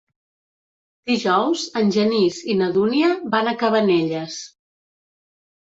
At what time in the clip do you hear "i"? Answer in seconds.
2.53-2.57